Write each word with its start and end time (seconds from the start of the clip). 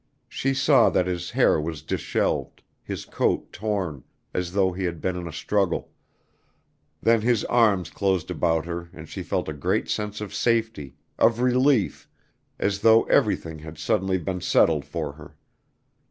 She 0.29 0.55
saw 0.55 0.89
that 0.89 1.05
his 1.05 1.29
hair 1.29 1.61
was 1.61 1.83
dishevelled, 1.83 2.61
his 2.81 3.05
coat 3.05 3.53
torn, 3.53 4.03
as 4.33 4.53
though 4.53 4.71
he 4.71 4.85
had 4.85 4.99
been 4.99 5.15
in 5.15 5.27
a 5.27 5.31
struggle. 5.31 5.91
Then 7.03 7.21
his 7.21 7.45
arms 7.45 7.91
closed 7.91 8.31
about 8.31 8.65
her 8.65 8.89
and 8.93 9.07
she 9.07 9.21
felt 9.21 9.47
a 9.47 9.53
great 9.53 9.89
sense 9.89 10.19
of 10.19 10.33
safety, 10.33 10.95
of 11.19 11.39
relief, 11.39 12.09
as 12.57 12.79
though 12.81 13.03
everything 13.03 13.59
had 13.59 13.77
suddenly 13.77 14.17
been 14.17 14.41
settled 14.41 14.85
for 14.85 15.11
her. 15.11 15.35